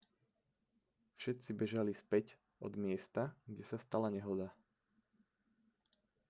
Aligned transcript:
všetci 1.21 1.49
bežali 1.59 1.93
späť 2.03 2.25
od 2.65 2.73
miesta 2.83 3.23
kde 3.51 3.61
sa 3.71 3.77
stala 3.85 4.07
nehoda 4.15 4.47